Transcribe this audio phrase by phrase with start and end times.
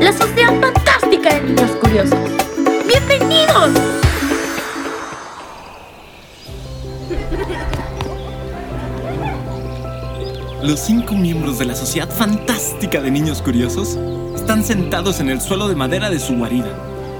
[0.00, 2.18] la sociedad fantástica de niños curiosos.
[2.86, 3.70] ¡Bienvenidos!
[10.62, 13.98] Los cinco miembros de la Sociedad Fantástica de Niños Curiosos
[14.36, 16.72] están sentados en el suelo de madera de su guarida.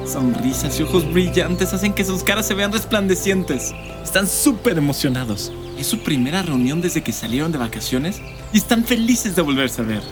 [0.07, 3.75] Sonrisas y ojos brillantes hacen que sus caras se vean resplandecientes.
[4.05, 5.53] Están súper emocionados.
[5.79, 8.21] Es su primera reunión desde que salieron de vacaciones
[8.53, 10.03] y están felices de volverse a ver.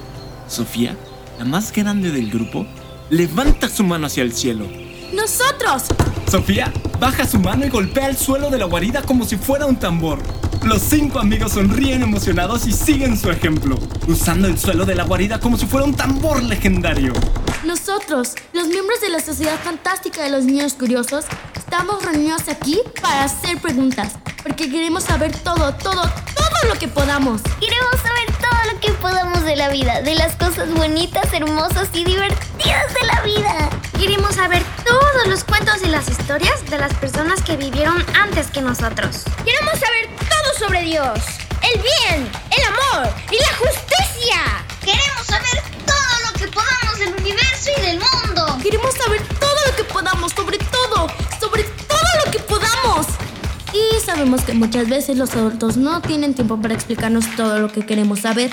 [0.48, 0.96] Sofía,
[1.38, 2.66] la más grande del grupo,
[3.10, 4.66] levanta su mano hacia el cielo.
[5.12, 5.84] ¡Nosotros!
[6.30, 9.77] Sofía baja su mano y golpea el suelo de la guarida como si fuera un
[9.77, 10.18] tambor.
[10.64, 15.38] Los cinco amigos sonríen emocionados y siguen su ejemplo, usando el suelo de la guarida
[15.38, 17.12] como si fuera un tambor legendario.
[17.64, 23.24] Nosotros, los miembros de la Sociedad Fantástica de los Niños Curiosos, estamos reunidos aquí para
[23.24, 27.42] hacer preguntas, porque queremos saber todo, todo, todo lo que podamos.
[27.60, 28.35] Queremos saber
[28.76, 33.20] lo que podamos de la vida, de las cosas bonitas, hermosas y divertidas de la
[33.22, 33.70] vida.
[33.98, 38.60] Queremos saber todos los cuentos y las historias de las personas que vivieron antes que
[38.60, 39.22] nosotros.
[39.44, 41.20] Queremos saber todo sobre Dios,
[41.72, 44.64] el bien, el amor y la justicia.
[44.80, 48.58] Queremos saber todo lo que podamos del universo y del mundo.
[48.62, 49.45] Queremos saber todo
[54.06, 58.20] sabemos que muchas veces los adultos no tienen tiempo para explicarnos todo lo que queremos
[58.20, 58.52] saber.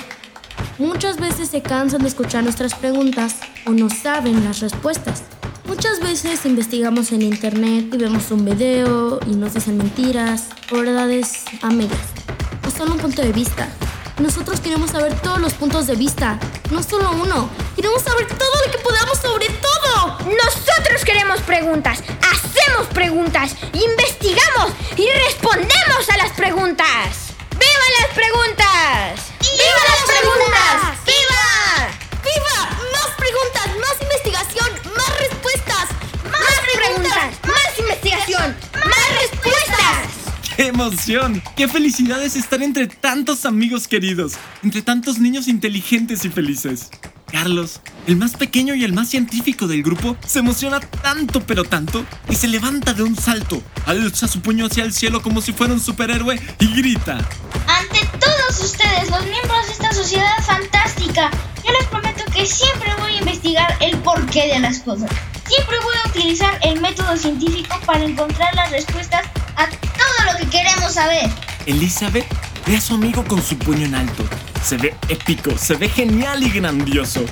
[0.78, 5.22] Muchas veces se cansan de escuchar nuestras preguntas o no saben las respuestas.
[5.66, 11.44] Muchas veces investigamos en internet y vemos un video y nos dicen mentiras o verdades
[11.62, 12.00] a medias.
[12.66, 13.68] O solo un punto de vista.
[14.18, 16.36] Nosotros queremos saber todos los puntos de vista,
[16.72, 17.48] no solo uno.
[17.76, 20.18] Queremos saber todo lo que podamos sobre todo.
[20.18, 22.02] Nosotros queremos preguntas,
[22.64, 27.34] hacemos preguntas, investigamos y respondemos a las preguntas.
[27.50, 29.32] ¡Viva las preguntas!
[29.40, 30.98] ¡Viva las preguntas!
[31.06, 31.88] ¡Viva!
[32.22, 32.70] ¡Viva!
[32.92, 33.66] ¡Más preguntas!
[33.80, 34.70] ¡Más investigación!
[34.96, 35.88] ¡Más respuestas!
[36.30, 37.30] ¡Más preguntas!
[37.46, 38.56] ¡Más investigación!
[38.74, 40.56] ¡Más respuestas!
[40.56, 41.42] ¡Qué emoción!
[41.56, 44.34] ¡Qué felicidad es estar entre tantos amigos queridos!
[44.62, 46.90] Entre tantos niños inteligentes y felices.
[47.34, 52.06] Carlos, el más pequeño y el más científico del grupo, se emociona tanto pero tanto
[52.28, 55.72] que se levanta de un salto, alza su puño hacia el cielo como si fuera
[55.72, 57.18] un superhéroe y grita.
[57.66, 61.28] Ante todos ustedes, los miembros de esta sociedad fantástica,
[61.64, 65.10] yo les prometo que siempre voy a investigar el porqué de las cosas.
[65.48, 70.46] Siempre voy a utilizar el método científico para encontrar las respuestas a todo lo que
[70.56, 71.28] queremos saber.
[71.66, 72.26] Elizabeth
[72.64, 74.24] ve a su amigo con su puño en alto.
[74.64, 77.22] Se ve épico, se ve genial y grandioso.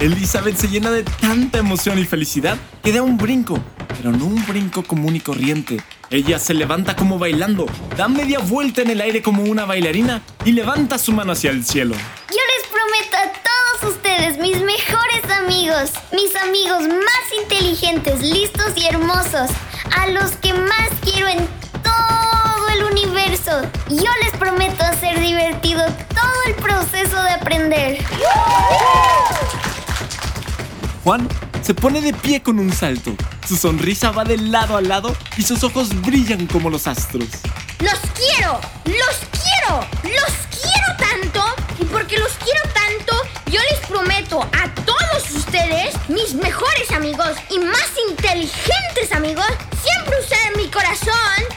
[0.00, 3.62] Elizabeth se llena de tanta emoción y felicidad que da un brinco,
[3.96, 5.80] pero no un brinco común y corriente.
[6.10, 10.50] Ella se levanta como bailando, da media vuelta en el aire como una bailarina y
[10.50, 11.94] levanta su mano hacia el cielo.
[11.94, 18.86] Yo les prometo a todos ustedes, mis mejores amigos, mis amigos más inteligentes, listos y
[18.86, 19.48] hermosos,
[19.96, 21.59] a los que más quiero en
[23.30, 28.04] Yo les prometo hacer divertido todo el proceso de aprender.
[31.04, 31.28] Juan
[31.62, 33.14] se pone de pie con un salto.
[33.46, 37.26] Su sonrisa va de lado a lado y sus ojos brillan como los astros.
[37.78, 38.60] ¡Los quiero!
[38.84, 39.86] ¡Los quiero!
[40.02, 41.44] ¡Los quiero tanto!
[41.78, 43.14] Y porque los quiero tanto,
[43.46, 49.46] yo les prometo a todos ustedes, mis mejores amigos y más inteligentes amigos,
[49.82, 51.49] siempre usar mi corazón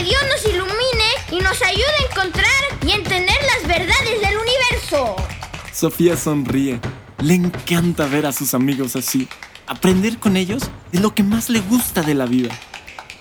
[0.00, 5.16] que Dios nos ilumine y nos ayude a encontrar y entender las verdades del universo.
[5.74, 6.80] Sofía sonríe.
[7.18, 9.28] Le encanta ver a sus amigos así.
[9.66, 10.62] Aprender con ellos
[10.92, 12.50] es lo que más le gusta de la vida.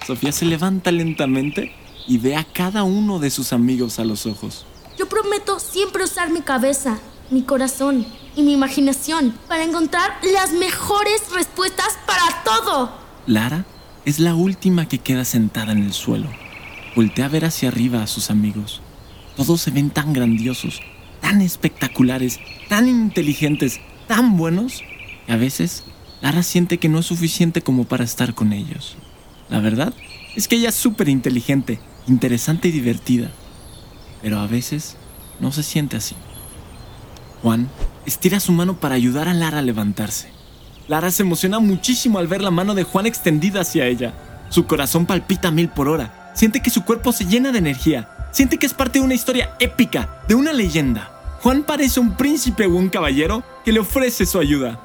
[0.07, 1.75] Sofía se levanta lentamente
[2.07, 4.66] y ve a cada uno de sus amigos a los ojos.
[4.97, 8.06] Yo prometo siempre usar mi cabeza, mi corazón
[8.38, 12.91] y mi imaginación para encontrar las mejores respuestas para todo.
[13.28, 13.66] Lara
[14.06, 16.29] es la última que queda sentada en el suelo.
[16.96, 18.82] Voltea a ver hacia arriba a sus amigos.
[19.36, 20.82] Todos se ven tan grandiosos,
[21.22, 24.84] tan espectaculares, tan inteligentes, tan buenos,
[25.26, 25.84] que a veces
[26.22, 28.97] Lara siente que no es suficiente como para estar con ellos.
[29.50, 29.94] La verdad
[30.36, 33.32] es que ella es súper inteligente, interesante y divertida.
[34.22, 34.97] Pero a veces
[35.40, 36.16] no se siente así.
[37.42, 37.70] Juan
[38.06, 40.30] estira su mano para ayudar a Lara a levantarse.
[40.88, 44.14] Lara se emociona muchísimo al ver la mano de Juan extendida hacia ella.
[44.50, 46.19] Su corazón palpita mil por hora.
[46.34, 48.09] Siente que su cuerpo se llena de energía.
[48.31, 51.11] Siente que es parte de una historia épica, de una leyenda.
[51.41, 54.79] Juan parece un príncipe o un caballero que le ofrece su ayuda.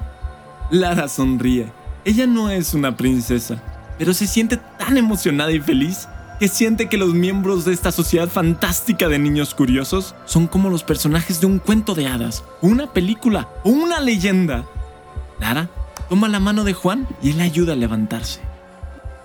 [0.71, 1.71] Lara sonríe.
[2.05, 3.61] Ella no es una princesa,
[3.97, 6.07] pero se siente tan emocionada y feliz
[6.39, 10.83] que siente que los miembros de esta sociedad fantástica de niños curiosos son como los
[10.83, 14.65] personajes de un cuento de hadas, una película, o una leyenda.
[15.39, 15.69] Lara
[16.09, 18.41] toma la mano de Juan y él ayuda a levantarse.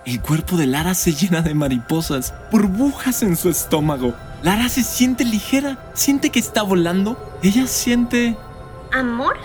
[0.03, 4.15] El cuerpo de Lara se llena de mariposas, burbujas en su estómago.
[4.41, 7.17] Lara se siente ligera, siente que está volando.
[7.43, 8.35] Ella siente...
[8.91, 9.37] ¿Amor?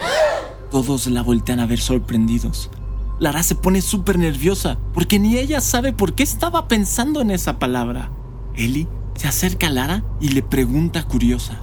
[0.70, 2.70] Todos la voltean a ver sorprendidos.
[3.18, 7.58] Lara se pone súper nerviosa porque ni ella sabe por qué estaba pensando en esa
[7.58, 8.10] palabra.
[8.54, 11.60] Ellie se acerca a Lara y le pregunta curiosa.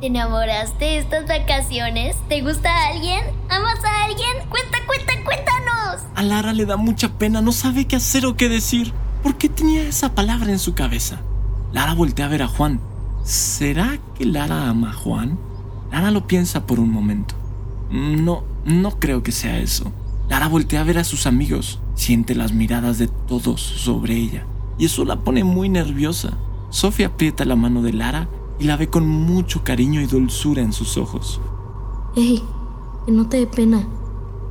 [0.00, 2.16] ¿Te enamoraste estas vacaciones?
[2.28, 3.24] ¿Te gusta alguien?
[3.48, 4.46] ¿Amas a alguien?
[4.50, 6.02] Cuenta, cuenta, cuéntanos.
[6.14, 8.92] A Lara le da mucha pena, no sabe qué hacer o qué decir.
[9.22, 11.22] ¿Por qué tenía esa palabra en su cabeza?
[11.72, 12.78] Lara voltea a ver a Juan.
[13.24, 15.38] ¿Será que Lara ama a Juan?
[15.90, 17.34] Lara lo piensa por un momento.
[17.90, 19.92] No, no creo que sea eso.
[20.28, 24.44] Lara voltea a ver a sus amigos, siente las miradas de todos sobre ella,
[24.76, 26.36] y eso la pone muy nerviosa.
[26.68, 28.28] Sofía aprieta la mano de Lara
[28.58, 31.40] y la ve con mucho cariño y dulzura en sus ojos.
[32.14, 32.42] Hey,
[33.04, 33.86] que no te dé pena.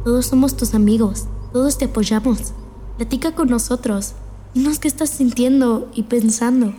[0.03, 1.27] Todos somos tus amigos.
[1.51, 2.53] Todos te apoyamos.
[2.97, 4.13] Platica con nosotros.
[4.53, 6.73] Dinos qué estás sintiendo y pensando.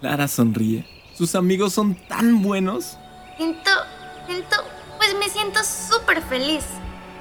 [0.00, 0.86] Lara sonríe.
[1.14, 2.96] Sus amigos son tan buenos.
[3.36, 3.70] Siento,
[4.26, 4.56] siento,
[4.98, 6.64] pues me siento súper feliz.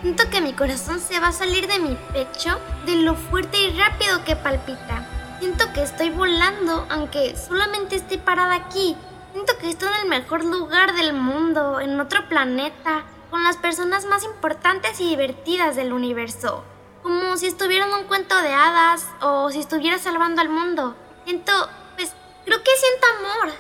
[0.01, 3.77] Siento que mi corazón se va a salir de mi pecho de lo fuerte y
[3.77, 5.07] rápido que palpita.
[5.39, 8.95] Siento que estoy volando, aunque solamente esté parada aquí.
[9.31, 14.05] Siento que estoy en el mejor lugar del mundo, en otro planeta, con las personas
[14.05, 16.65] más importantes y divertidas del universo.
[17.01, 20.95] Como si estuviera en un cuento de hadas o si estuviera salvando al mundo.
[21.23, 21.51] Siento,
[21.95, 22.13] pues,
[22.45, 23.55] creo que siento amor.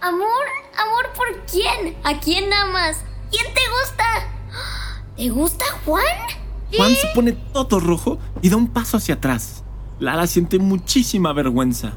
[0.00, 0.46] ¿Amor?
[0.76, 1.96] ¿Amor por quién?
[2.02, 3.04] ¿A quién amas?
[3.30, 4.04] ¿Quién te gusta?
[5.16, 6.04] ¿Te gusta Juan?
[6.76, 9.62] Juan se pone todo rojo y da un paso hacia atrás.
[10.00, 11.92] Lara siente muchísima vergüenza.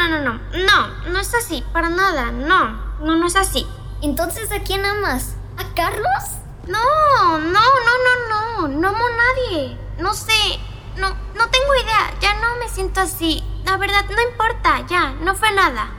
[0.00, 2.72] No, no, no, no, no, es así, para nada, no,
[3.04, 3.66] no, no es así.
[4.00, 5.36] Entonces, ¿a quién amas?
[5.58, 6.40] ¿A Carlos?
[6.66, 9.76] No, no, no, no, no, no amo a nadie.
[9.98, 10.32] No sé,
[10.96, 13.42] no, no tengo idea, ya no me siento así.
[13.66, 15.90] La verdad, no importa, ya, no fue nada.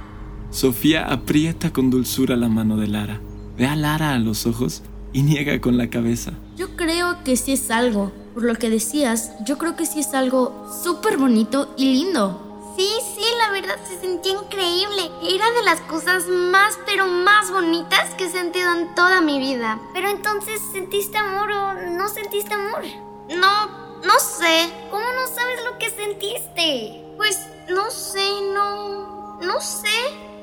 [0.50, 3.22] Sofía aprieta con dulzura la mano de Lara.
[3.56, 4.82] Ve a Lara a los ojos
[5.14, 6.32] y niega con la cabeza.
[6.56, 8.12] Yo creo que sí es algo.
[8.34, 12.48] Por lo que decías, yo creo que sí es algo súper bonito y lindo.
[12.78, 15.12] Sí, sí, la verdad se sentía increíble.
[15.24, 19.80] Era de las cosas más, pero más bonitas que he sentido en toda mi vida.
[19.94, 22.84] Pero entonces, ¿sentiste amor o no sentiste amor?
[23.30, 23.68] No,
[24.04, 24.72] no sé.
[24.90, 27.04] ¿Cómo no sabes lo que sentiste?
[27.18, 28.24] Pues no sé,
[28.54, 29.40] no.
[29.42, 29.90] No sé.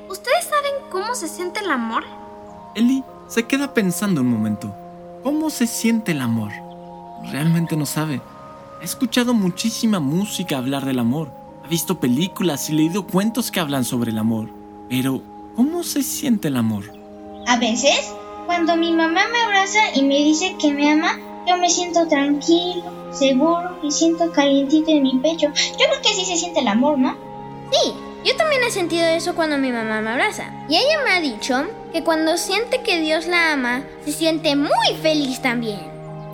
[0.09, 2.03] ¿Ustedes saben cómo se siente el amor?
[2.75, 4.75] Ellie se queda pensando un momento.
[5.23, 6.51] ¿Cómo se siente el amor?
[7.31, 8.21] Realmente no sabe.
[8.81, 11.38] Ha escuchado muchísima música hablar del amor.
[11.69, 14.49] Visto películas y leído cuentos que hablan sobre el amor.
[14.89, 15.21] Pero,
[15.55, 16.91] ¿cómo se siente el amor?
[17.45, 18.11] A veces,
[18.47, 22.83] cuando mi mamá me abraza y me dice que me ama, yo me siento tranquilo,
[23.11, 25.49] seguro y siento calientito en mi pecho.
[25.53, 27.15] Yo creo que sí se siente el amor, ¿no?
[27.71, 27.93] Sí,
[28.25, 30.51] yo también he sentido eso cuando mi mamá me abraza.
[30.69, 34.95] Y ella me ha dicho que cuando siente que Dios la ama, se siente muy
[35.03, 35.81] feliz también.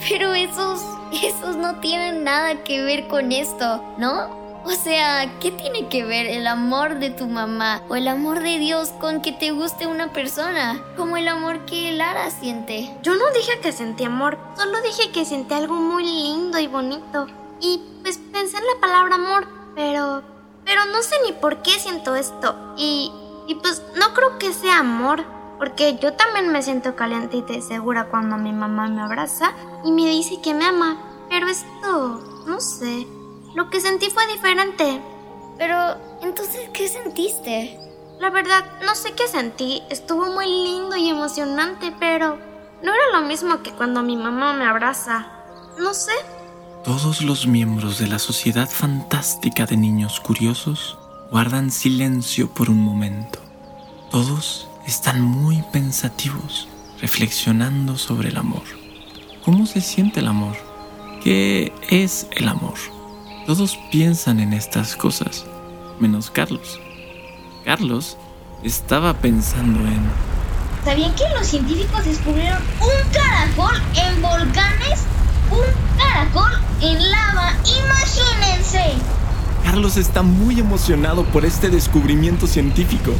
[0.07, 0.81] Pero esos,
[1.11, 4.44] esos no tienen nada que ver con esto, ¿no?
[4.65, 8.57] O sea, ¿qué tiene que ver el amor de tu mamá o el amor de
[8.57, 10.83] Dios con que te guste una persona?
[10.97, 12.91] Como el amor que Lara siente.
[13.03, 17.27] Yo no dije que sentí amor, solo dije que sentí algo muy lindo y bonito.
[17.61, 20.23] Y pues pensé en la palabra amor, pero...
[20.65, 22.73] Pero no sé ni por qué siento esto.
[22.75, 23.11] Y...
[23.47, 25.23] Y pues no creo que sea amor,
[25.59, 29.51] porque yo también me siento calientita y segura cuando mi mamá me abraza
[29.83, 30.97] y me dice que me ama.
[31.29, 33.05] Pero esto, no sé,
[33.55, 35.01] lo que sentí fue diferente.
[35.57, 37.79] Pero, entonces, ¿qué sentiste?
[38.19, 39.81] La verdad, no sé qué sentí.
[39.89, 42.37] Estuvo muy lindo y emocionante, pero
[42.83, 45.27] no era lo mismo que cuando mi mamá me abraza.
[45.79, 46.11] No sé.
[46.83, 50.97] Todos los miembros de la Sociedad Fantástica de Niños Curiosos
[51.31, 53.39] guardan silencio por un momento.
[54.11, 56.67] Todos están muy pensativos,
[57.01, 58.63] reflexionando sobre el amor.
[59.43, 60.55] ¿Cómo se siente el amor?
[61.23, 62.94] ¿Qué es el amor?
[63.45, 65.45] Todos piensan en estas cosas,
[65.99, 66.79] menos Carlos.
[67.63, 68.17] Carlos
[68.63, 70.01] estaba pensando en...
[70.83, 75.05] ¿Sabían que los científicos descubrieron un caracol en volcanes?
[75.51, 78.99] Un caracol en lava, imagínense.
[79.63, 83.11] Carlos está muy emocionado por este descubrimiento científico.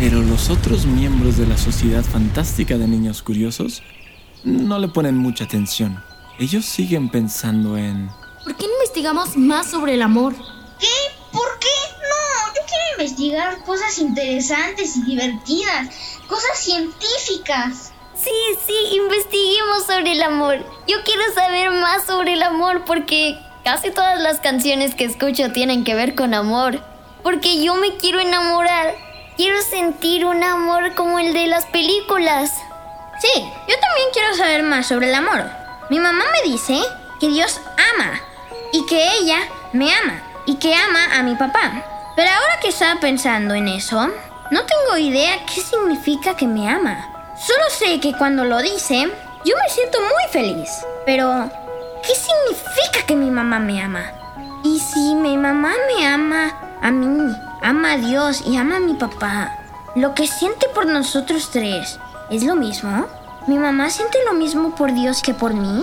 [0.00, 3.84] Pero los otros miembros de la Sociedad Fantástica de Niños Curiosos
[4.42, 6.02] no le ponen mucha atención.
[6.40, 8.10] Ellos siguen pensando en...
[8.44, 10.34] ¿Por qué no investigamos más sobre el amor?
[10.78, 10.88] ¿Qué?
[11.30, 11.68] ¿Por qué?
[12.00, 15.88] No, yo quiero investigar cosas interesantes y divertidas,
[16.28, 17.92] cosas científicas.
[18.14, 18.30] Sí,
[18.66, 20.58] sí, investiguemos sobre el amor.
[20.88, 25.84] Yo quiero saber más sobre el amor porque casi todas las canciones que escucho tienen
[25.84, 26.80] que ver con amor.
[27.22, 28.96] Porque yo me quiero enamorar.
[29.36, 32.50] Quiero sentir un amor como el de las películas.
[33.20, 35.44] Sí, yo también quiero saber más sobre el amor.
[35.90, 36.80] Mi mamá me dice
[37.20, 37.60] que Dios
[37.96, 38.20] ama
[38.72, 39.38] y que ella
[39.72, 41.84] me ama y que ama a mi papá.
[42.16, 44.08] Pero ahora que estaba pensando en eso,
[44.50, 47.08] no tengo idea qué significa que me ama.
[47.38, 49.10] Solo sé que cuando lo dice,
[49.44, 50.68] yo me siento muy feliz.
[51.06, 51.50] Pero,
[52.02, 54.04] ¿qué significa que mi mamá me ama?
[54.62, 58.94] Y si mi mamá me ama a mí, ama a Dios y ama a mi
[58.94, 59.58] papá,
[59.96, 61.98] ¿lo que siente por nosotros tres
[62.30, 63.06] es lo mismo?
[63.46, 65.82] ¿Mi mamá siente lo mismo por Dios que por mí?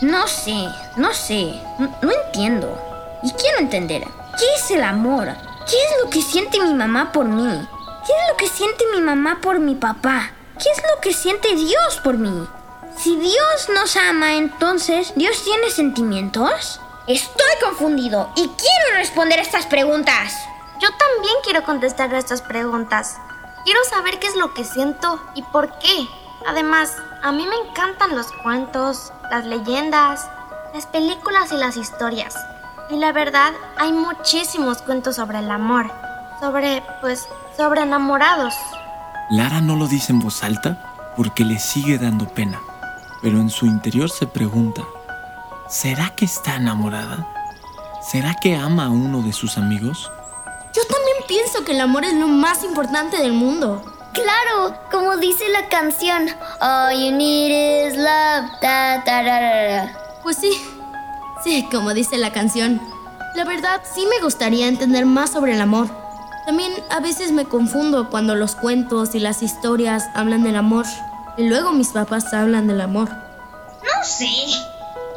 [0.00, 2.80] No sé, no sé, no, no entiendo.
[3.24, 4.04] Y quiero entender,
[4.38, 5.26] ¿qué es el amor?
[5.68, 7.68] ¿Qué es lo que siente mi mamá por mí?
[8.06, 10.30] ¿Qué es lo que siente mi mamá por mi papá?
[10.56, 12.46] ¿Qué es lo que siente Dios por mí?
[12.96, 16.80] Si Dios nos ama, entonces, ¿Dios tiene sentimientos?
[17.08, 20.32] Estoy confundido y quiero responder estas preguntas.
[20.80, 23.16] Yo también quiero contestar a estas preguntas.
[23.64, 26.06] Quiero saber qué es lo que siento y por qué.
[26.46, 30.28] Además, a mí me encantan los cuentos, las leyendas,
[30.74, 32.34] las películas y las historias.
[32.90, 35.90] Y la verdad, hay muchísimos cuentos sobre el amor.
[36.40, 38.54] Sobre, pues, sobre enamorados.
[39.30, 42.60] Lara no lo dice en voz alta porque le sigue dando pena,
[43.20, 44.82] pero en su interior se pregunta,
[45.68, 47.26] ¿será que está enamorada?
[48.00, 50.10] ¿Será que ama a uno de sus amigos?
[50.72, 53.82] Yo también pienso que el amor es lo más importante del mundo.
[54.12, 56.28] Claro, como dice la canción,
[56.60, 58.17] All you need is love.
[60.22, 60.50] Pues sí,
[61.44, 62.80] sí, como dice la canción.
[63.34, 65.88] La verdad, sí me gustaría entender más sobre el amor.
[66.46, 70.86] También a veces me confundo cuando los cuentos y las historias hablan del amor
[71.36, 73.08] y luego mis papás hablan del amor.
[73.10, 74.26] No sé.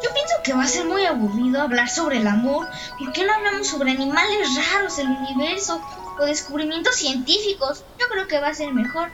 [0.02, 2.68] Yo pienso que va a ser muy aburrido hablar sobre el amor.
[2.98, 5.80] ¿Por qué no hablamos sobre animales raros del universo
[6.20, 7.82] o descubrimientos científicos?
[7.98, 9.10] Yo creo que va a ser mejor.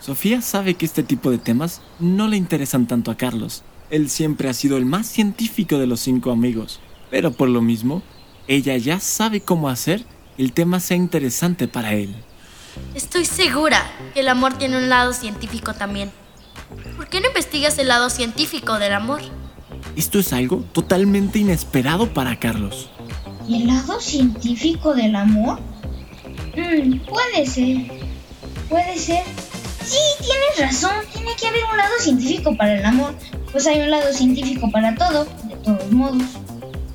[0.00, 3.62] Sofía sabe que este tipo de temas no le interesan tanto a Carlos.
[3.90, 6.80] Él siempre ha sido el más científico de los cinco amigos.
[7.10, 8.02] Pero por lo mismo,
[8.46, 10.04] ella ya sabe cómo hacer
[10.36, 12.14] que el tema sea interesante para él.
[12.94, 13.82] Estoy segura
[14.14, 16.10] que el amor tiene un lado científico también.
[16.96, 19.20] ¿Por qué no investigas el lado científico del amor?
[19.96, 22.90] Esto es algo totalmente inesperado para Carlos.
[23.48, 25.58] ¿Y el lado científico del amor?
[26.56, 27.90] Mm, puede ser.
[28.68, 29.24] Puede ser.
[29.88, 30.92] Sí, tienes razón.
[31.12, 33.14] Tiene que haber un lado científico para el amor.
[33.52, 36.22] Pues hay un lado científico para todo, de todos modos.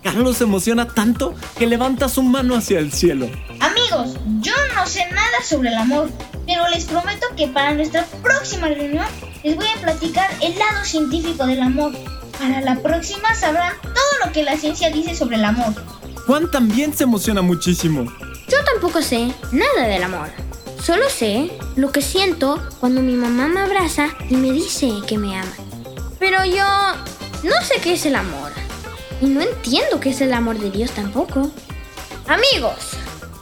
[0.03, 3.29] Carlos se emociona tanto que levanta su mano hacia el cielo.
[3.61, 6.09] Amigos, yo no sé nada sobre el amor,
[6.45, 9.05] pero les prometo que para nuestra próxima reunión
[9.43, 11.93] les voy a platicar el lado científico del amor.
[12.37, 15.73] Para la próxima sabrán todo lo que la ciencia dice sobre el amor.
[16.27, 18.03] Juan también se emociona muchísimo.
[18.49, 20.42] Yo tampoco sé nada del amor.
[20.85, 25.37] Solo sé lo que siento cuando mi mamá me abraza y me dice que me
[25.39, 25.53] ama.
[26.19, 26.65] Pero yo
[27.43, 28.51] no sé qué es el amor.
[29.21, 31.49] Y no entiendo qué es el amor de Dios tampoco.
[32.27, 32.97] Amigos,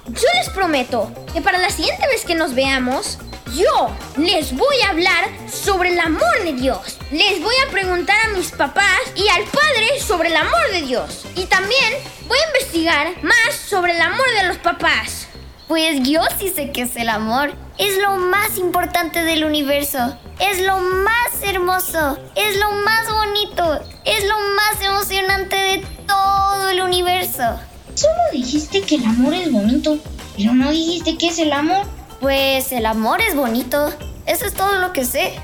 [0.05, 3.17] yo les prometo que para la siguiente vez que nos veamos,
[3.55, 7.00] yo les voy a hablar sobre el amor de Dios.
[7.12, 11.25] Les voy a preguntar a mis papás y al Padre sobre el amor de Dios.
[11.36, 11.93] Y también
[12.27, 15.27] voy a investigar más sobre el amor de los papás.
[15.71, 17.53] Pues yo sí sé que es el amor.
[17.77, 20.17] Es lo más importante del universo.
[20.37, 22.17] Es lo más hermoso.
[22.35, 23.79] Es lo más bonito.
[24.03, 27.57] Es lo más emocionante de todo el universo.
[27.95, 29.97] Solo dijiste que el amor es bonito,
[30.35, 31.85] pero no dijiste qué es el amor.
[32.19, 33.93] Pues el amor es bonito.
[34.25, 35.39] Eso es todo lo que sé.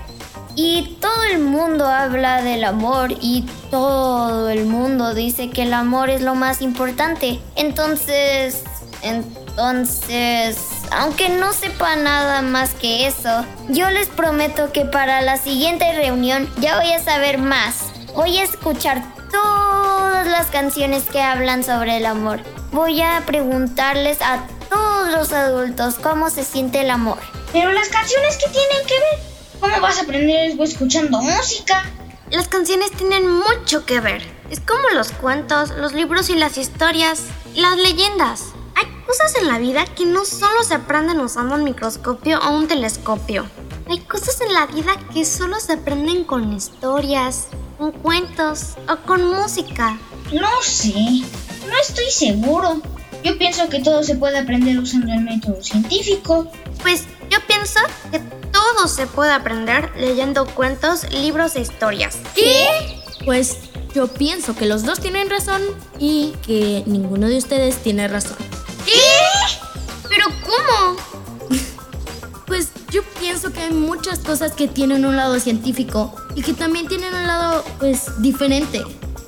[0.57, 6.09] Y todo el mundo habla del amor y todo el mundo dice que el amor
[6.09, 7.39] es lo más importante.
[7.55, 8.63] Entonces,
[9.01, 10.57] entonces,
[10.91, 16.49] aunque no sepa nada más que eso, yo les prometo que para la siguiente reunión
[16.59, 17.91] ya voy a saber más.
[18.15, 22.41] Voy a escuchar todas las canciones que hablan sobre el amor.
[22.71, 27.19] Voy a preguntarles a todos los adultos cómo se siente el amor.
[27.53, 29.37] Pero las canciones que tienen que ver.
[29.59, 31.83] ¿Cómo vas a aprender algo escuchando música?
[32.29, 34.21] Las canciones tienen mucho que ver.
[34.49, 37.21] Es como los cuentos, los libros y las historias,
[37.55, 38.53] las leyendas.
[39.07, 42.67] Hay cosas en la vida que no solo se aprenden usando un microscopio o un
[42.67, 43.45] telescopio.
[43.89, 47.47] Hay cosas en la vida que solo se aprenden con historias,
[47.77, 49.97] con cuentos o con música.
[50.33, 50.91] No sé.
[50.91, 52.81] No estoy seguro.
[53.23, 56.51] Yo pienso que todo se puede aprender usando el método científico.
[56.81, 57.79] Pues yo pienso
[58.11, 62.17] que todo todo se puede aprender leyendo cuentos, libros e historias.
[62.35, 62.67] ¿Qué?
[63.23, 63.57] Pues
[63.93, 65.61] yo pienso que los dos tienen razón
[65.99, 68.37] y que ninguno de ustedes tiene razón.
[70.57, 70.63] ¿Qué?
[70.65, 70.97] ¿Pero cómo?
[72.45, 76.87] Pues yo pienso que hay muchas cosas que tienen un lado científico y que también
[76.87, 78.83] tienen un lado, pues, diferente.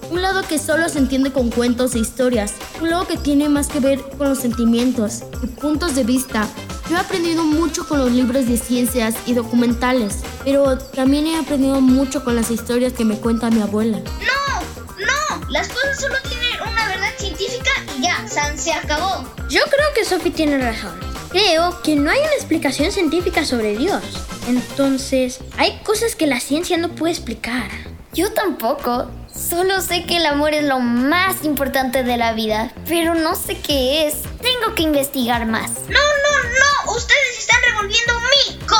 [0.09, 2.53] Un lado que solo se entiende con cuentos e historias.
[2.81, 6.47] Un lado que tiene más que ver con los sentimientos y puntos de vista.
[6.89, 11.81] Yo he aprendido mucho con los libros de ciencias y documentales, pero también he aprendido
[11.81, 13.99] mucho con las historias que me cuenta mi abuela.
[13.99, 14.61] No,
[14.97, 19.25] no, las cosas solo tienen una verdad científica y ya, San se acabó.
[19.49, 21.08] Yo creo que Sophie tiene razón.
[21.29, 24.01] Creo que no hay una explicación científica sobre Dios.
[24.47, 27.69] Entonces, hay cosas que la ciencia no puede explicar.
[28.13, 29.11] Yo tampoco.
[29.31, 33.59] Solo sé que el amor es lo más importante de la vida, pero no sé
[33.59, 34.15] qué es.
[34.41, 35.69] Tengo que investigar más.
[35.87, 38.18] No, no, no, ustedes están revolviendo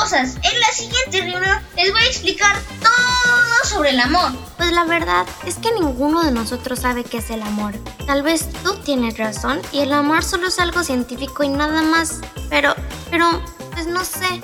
[0.00, 0.36] cosas.
[0.42, 4.32] En la siguiente reunión les voy a explicar todo sobre el amor.
[4.56, 7.74] Pues la verdad es que ninguno de nosotros sabe qué es el amor.
[8.06, 12.20] Tal vez tú tienes razón y el amor solo es algo científico y nada más.
[12.48, 12.74] Pero,
[13.10, 13.42] pero,
[13.72, 14.40] pues no sé.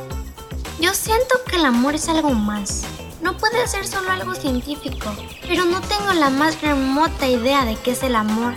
[0.78, 2.82] Yo siento que el amor es algo más.
[3.22, 5.10] No puede ser solo algo científico,
[5.48, 8.54] pero no tengo la más remota idea de qué es el amor.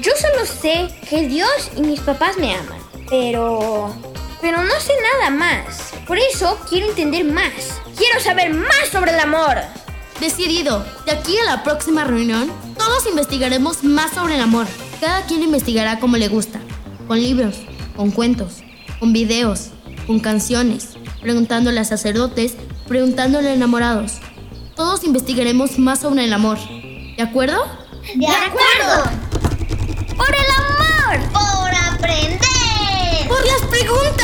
[0.00, 2.78] Yo solo sé que Dios y mis papás me aman,
[3.08, 4.11] pero...
[4.42, 5.92] Pero no sé nada más.
[6.06, 7.80] Por eso quiero entender más.
[7.96, 9.56] Quiero saber más sobre el amor.
[10.20, 14.66] Decidido, de aquí a la próxima reunión, todos investigaremos más sobre el amor.
[15.00, 16.60] Cada quien investigará como le gusta,
[17.08, 17.56] con libros,
[17.96, 18.62] con cuentos,
[18.98, 19.70] con videos,
[20.06, 22.54] con canciones, preguntándole a sacerdotes,
[22.86, 24.14] preguntándole a enamorados.
[24.76, 26.58] Todos investigaremos más sobre el amor.
[27.16, 27.64] ¿De acuerdo?
[28.14, 29.10] De acuerdo.
[30.16, 31.32] ¡Por el amor!
[31.32, 33.28] Por aprender.
[33.28, 34.21] ¡Por las preguntas!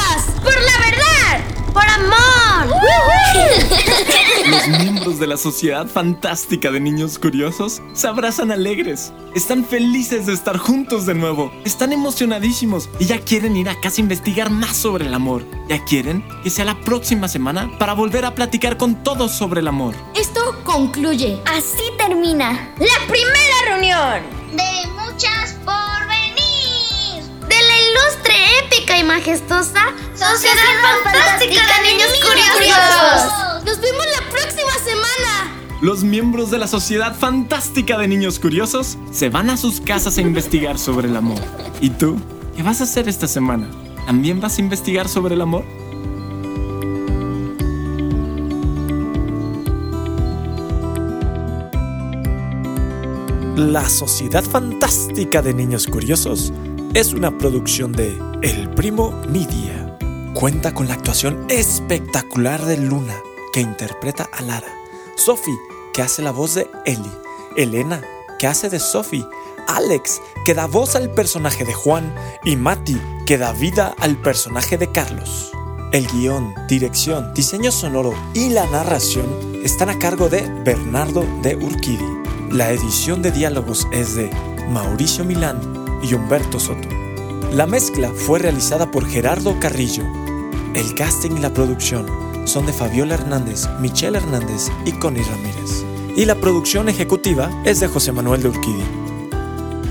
[0.59, 1.73] ¡Por la verdad!
[1.73, 2.77] ¡Por amor!
[4.51, 9.13] Los miembros de la Sociedad Fantástica de Niños Curiosos se abrazan alegres.
[9.37, 11.53] Están felices de estar juntos de nuevo.
[11.65, 15.45] Están emocionadísimos y ya quieren ir a casa a investigar más sobre el amor.
[15.69, 19.69] Ya quieren que sea la próxima semana para volver a platicar con todos sobre el
[19.69, 19.95] amor.
[20.17, 21.41] Esto concluye.
[21.47, 22.75] Así termina.
[22.81, 24.23] ¡La primera reunión!
[24.57, 24.98] De
[28.89, 30.63] épica y majestuosa Sociedad
[31.05, 32.55] Fantástica de Niños Curiosos.
[32.55, 33.65] Curiosos.
[33.65, 35.79] ¡Nos vemos la próxima semana!
[35.81, 40.21] Los miembros de la Sociedad Fantástica de Niños Curiosos se van a sus casas a
[40.23, 41.39] investigar sobre el amor.
[41.81, 42.21] ¿Y tú?
[42.57, 43.69] ¿Qué vas a hacer esta semana?
[44.07, 45.65] ¿También vas a investigar sobre el amor?
[53.57, 56.53] La Sociedad Fantástica de Niños Curiosos
[56.95, 59.99] es una producción de El Primo Media.
[60.35, 63.15] Cuenta con la actuación espectacular de Luna,
[63.53, 64.69] que interpreta a Lara,
[65.17, 65.59] Sophie,
[65.93, 67.11] que hace la voz de Ellie,
[67.57, 68.03] Elena,
[68.39, 69.27] que hace de Sophie,
[69.67, 74.79] Alex, que da voz al personaje de Juan, y Mati, que da vida al personaje
[74.79, 75.53] de Carlos.
[75.93, 79.27] El guion, dirección, diseño sonoro y la narración
[79.63, 82.07] están a cargo de Bernardo de Urquidi.
[82.51, 84.31] La edición de diálogos es de
[84.71, 86.89] Mauricio Milán y Humberto Soto.
[87.53, 90.05] La mezcla fue realizada por Gerardo Carrillo.
[90.75, 92.07] El casting y la producción
[92.45, 95.85] son de Fabiola Hernández, Michelle Hernández y Connie Ramírez.
[96.17, 98.85] Y la producción ejecutiva es de José Manuel de Urquidi.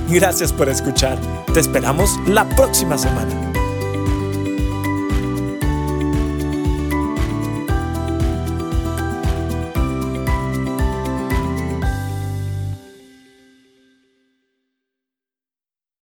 [0.09, 1.19] Gracias por escuchar.
[1.53, 3.46] Te esperamos la próxima semana.